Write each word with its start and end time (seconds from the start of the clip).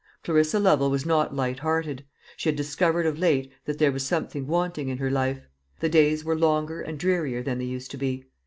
Clarissa 0.23 0.59
Lovel 0.59 0.89
was 0.89 1.05
not 1.05 1.35
light 1.35 1.59
hearted. 1.59 2.03
She 2.35 2.49
had 2.49 2.55
discovered 2.55 3.05
of 3.05 3.19
late 3.19 3.51
that 3.65 3.77
there 3.77 3.91
was 3.91 4.03
something 4.03 4.47
wanting 4.47 4.89
in 4.89 4.97
her 4.97 5.11
life. 5.11 5.45
The 5.79 5.89
days 5.89 6.25
were 6.25 6.35
longer 6.35 6.81
and 6.81 6.97
drearier 6.97 7.43
than 7.43 7.59
they 7.59 7.65
used 7.65 7.91
to 7.91 7.97
be. 7.97 8.25